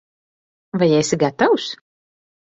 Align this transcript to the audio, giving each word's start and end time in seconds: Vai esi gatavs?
Vai 0.79 0.89
esi 1.01 1.15
gatavs? 1.25 1.67